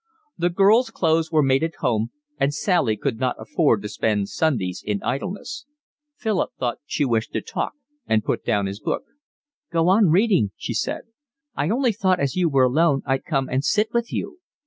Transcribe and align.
The 0.35 0.49
girls' 0.49 0.89
clothes 0.89 1.31
were 1.31 1.43
made 1.43 1.61
at 1.63 1.75
home 1.75 2.09
and 2.39 2.55
Sally 2.55 2.97
could 2.97 3.19
not 3.19 3.35
afford 3.37 3.83
to 3.83 3.87
spend 3.87 4.29
Sundays 4.29 4.81
in 4.83 4.99
idleness. 5.03 5.67
Philip 6.15 6.49
thought 6.57 6.79
she 6.87 7.05
wished 7.05 7.33
to 7.33 7.41
talk 7.41 7.73
and 8.07 8.23
put 8.23 8.43
down 8.43 8.65
his 8.65 8.79
book. 8.79 9.03
"Go 9.71 9.89
on 9.89 10.07
reading," 10.09 10.53
she 10.57 10.73
said. 10.73 11.01
"I 11.55 11.69
only 11.69 11.91
thought 11.91 12.19
as 12.19 12.35
you 12.35 12.49
were 12.49 12.63
alone 12.63 13.03
I'd 13.05 13.25
come 13.25 13.47
and 13.47 13.63
sit 13.63 13.93
with 13.93 14.11
you." 14.11 14.39